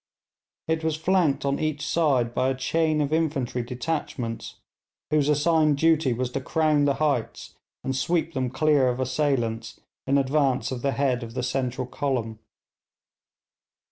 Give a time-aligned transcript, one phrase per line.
[0.67, 4.55] It was flanked on each side by a chain of infantry detachments,
[5.11, 10.17] whose assigned duty was to crown the heights and sweep them clear of assailants in
[10.17, 12.39] advance of the head of the central column.